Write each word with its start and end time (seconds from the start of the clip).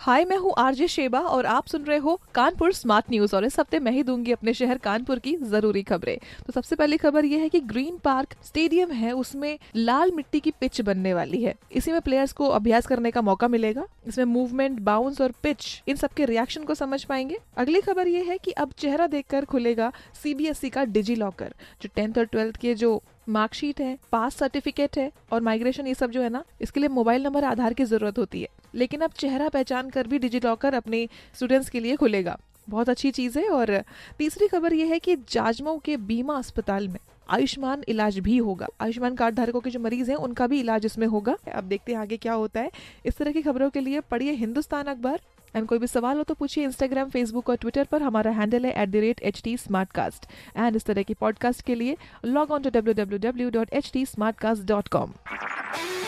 हाय, 0.00 0.24
मैं 0.24 0.36
हूँ 0.36 0.52
RJ 0.58 0.86
Sheba 0.88 1.18
और 1.20 1.46
आप 1.46 1.66
सुन 1.66 1.82
रहे 1.84 1.96
हो 1.98 2.14
कानपुर 2.34 2.72
स्मार्ट 2.72 3.10
न्यूज़ 3.10 3.34
और 3.36 3.44
इस 3.44 3.58
हफ़्ते 3.60 3.78
मैं 3.78 3.92
ही 3.92 4.02
दूँगी 4.02 4.32
अपने 4.32 4.54
शहर 4.54 4.78
कानपुर 4.78 5.18
की 5.18 5.34
ज़रूरी 5.36 5.82
खबरें। 5.82 6.16
तो 6.46 6.52
सबसे 6.52 6.76
पहली 6.76 6.96
खबर 6.96 7.24
ये 7.24 7.38
है 7.38 7.48
कि 7.48 7.60
ग्रीन 7.62 7.98
पार्क 7.98 8.34
स्टेडियम 8.44 8.92
है, 8.92 9.12
उसमें 9.12 9.58
लाल 9.76 10.12
मिट्टी 10.12 10.40
की 10.40 10.50
पिच 10.50 10.80
बनने 10.80 11.12
वाली 11.14 11.42
है। 11.42 11.54
इसी 11.72 11.92
में 11.92 12.00
प्लेयर्स 12.00 12.32
को 12.32 12.48
अभ्यास 12.48 12.86
करने 12.86 13.10
का 13.10 13.22
मौका 13.22 13.48
मिलेगा। 13.48 13.86
इसमें 14.06 14.24
मूवमेंट, 14.24 14.80
बाउंस 14.80 15.20
और 15.20 15.32
पिच, 15.42 15.82
इन 15.88 15.96
सबके 15.96 16.24
रिएक्शन 16.24 16.64
को 16.64 16.74
समझ 16.74 17.02
पाएँगे। 17.04 17.38
अगली 17.56 17.80
खबर 17.80 18.08
ये 18.08 18.22
है 18.22 18.38
की 18.38 18.50
अब 18.52 18.72
चेहरा 18.78 19.06
देखकर 19.08 19.44
खुलेगा 19.44 19.92
सीबीएसई 20.22 20.70
का 20.70 20.84
डिजी 20.86 21.14
लॉकर 21.16 21.54
जो 21.82 21.88
टेंथ 21.94 22.18
और 22.18 22.24
ट्वेल्थ 22.24 22.56
के 22.56 22.74
जो 22.74 23.00
मार्कशीट 23.28 23.80
है, 23.80 23.98
पास 24.12 24.36
सर्टिफिकेट 24.36 24.98
है 24.98 25.12
और 25.32 25.40
माइग्रेशन 25.40 25.86
ये 25.86 25.94
सब 25.94 26.10
जो 26.10 26.22
है 26.22 26.28
ना, 26.28 26.44
इसके 26.60 26.80
लिए 26.80 26.88
मोबाइल 26.88 27.22
नंबर 27.22 27.44
आधार 27.44 27.72
की 27.72 27.84
ज़रूरत 27.84 28.18
होती 28.18 28.42
है। 28.42 28.48
लेकिन 28.74 29.00
अब 29.00 29.10
चेहरा 29.10 29.48
पहचान 29.48 29.90
कर 29.90 30.06
भी 30.06 30.18
डिजी 30.18 30.40
लॉकर 30.44 30.74
अपने 30.74 31.08
स्टूडेंट्स 31.34 31.70
के 31.70 31.80
लिए 31.80 31.96
खुलेगा। 31.96 32.38
बहुत 32.68 32.88
अच्छी 32.88 33.10
चीज़ 33.10 33.38
है 33.38 33.48
और 33.48 33.82
तीसरी 34.18 34.48
खबर 34.48 34.72
यह 34.72 34.86
है 34.86 34.98
कि 34.98 35.16
जाजमऊ 35.16 35.78
के 35.78 35.96
बीमा 35.96 36.36
अस्पताल 36.38 36.88
में 36.88 37.00
आयुष्मान 37.30 37.82
इलाज 37.88 38.18
भी 38.18 38.36
होगा। 38.36 38.66
आयुष्मान 38.80 39.14
कार्ड 39.14 39.34
धारकों 39.34 39.60
के 39.60 39.70
जो 39.70 39.80
मरीज़ 39.80 40.10
हैं, 40.10 40.16
उनका 40.16 40.46
भी 40.46 40.60
इलाज 40.60 40.86
इसमें 40.86 41.06
होगा। 41.06 41.36
अब 41.54 41.64
देखते 41.64 41.92
हैं 41.92 41.98
आगे 41.98 42.16
क्या 42.16 42.32
होता 42.32 42.60
है। 42.60 42.70
इस 43.06 43.16
तरह 43.16 43.32
की 43.32 43.42
खबरों 43.42 43.70
के 43.70 43.80
लिए 43.80 44.00
पढ़िए 44.00 44.32
हिंदुस्तान 44.32 44.84
अखबार। 44.84 45.20
एंड 45.56 45.66
कोई 45.66 45.78
भी 45.78 45.86
सवाल 45.86 46.16
हो 46.16 46.22
तो 46.22 46.34
पूछिए 46.34 46.64
इंस्टाग्राम 46.64 47.08
फेसबुक 47.10 47.48
और 47.50 47.56
ट्विटर 47.56 47.84
पर। 47.90 48.02
हमारा 48.02 48.30
हैंडल 48.30 48.66
है 48.66 48.72
at 48.82 48.88
the 48.88 48.96
rate 49.06 49.20
H 49.22 49.40
T 49.44 49.56
Smartcast 49.92 50.26
and 50.56 50.76
इस 50.76 50.84
तरह 50.84 51.02
की 51.02 51.14
पॉडकास्ट 51.20 51.62
के 51.66 51.74
लिए 51.74 51.96
log 52.24 52.50
on 52.50 52.62
to 52.62 52.70
W 52.70 52.94
W 52.94 53.18
W 53.18 53.50
dot 53.50 53.72
H 53.72 53.90
T 53.92 54.04
Smartcast 54.38 54.62
dot 54.66 54.88
com 54.88 55.12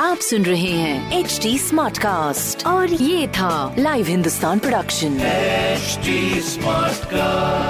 आप 0.00 0.18
सुन 0.28 0.42
रहे 0.42 0.70
हैं 0.70 1.18
एच 1.18 1.38
टी 1.42 1.58
स्मार्ट 1.58 1.98
कास्ट 1.98 2.66
और 2.66 2.92
ये 2.92 3.28
था 3.28 3.74
live 3.78 4.06
Hindustan 4.06 4.58
production 4.58 5.18
smart 5.18 7.04
Smartcast. 7.04 7.63